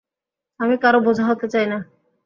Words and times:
আমি 0.59 0.75
কারও 0.77 0.99
বোঁঝা 1.05 1.23
হতে 1.29 1.45
চাই 1.53 1.65
না। 1.67 1.77